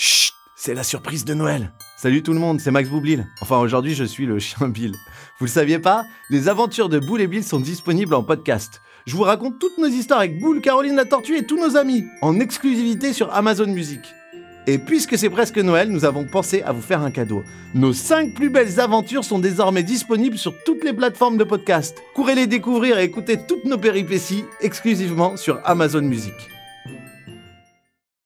[0.00, 1.72] Chut, c'est la surprise de Noël.
[1.96, 3.26] Salut tout le monde, c'est Max Boublil.
[3.40, 4.94] Enfin, aujourd'hui, je suis le chien Bill.
[5.40, 8.80] Vous le saviez pas Les aventures de Boule et Bill sont disponibles en podcast.
[9.06, 12.04] Je vous raconte toutes nos histoires avec Boule, Caroline la Tortue et tous nos amis,
[12.22, 13.98] en exclusivité sur Amazon Music.
[14.68, 17.42] Et puisque c'est presque Noël, nous avons pensé à vous faire un cadeau.
[17.74, 22.00] Nos 5 plus belles aventures sont désormais disponibles sur toutes les plateformes de podcast.
[22.14, 26.34] Courez les découvrir et écouter toutes nos péripéties exclusivement sur Amazon Music.